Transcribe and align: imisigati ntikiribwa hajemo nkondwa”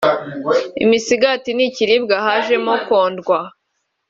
imisigati 0.83 1.49
ntikiribwa 1.55 2.15
hajemo 2.25 2.71
nkondwa” 2.81 3.39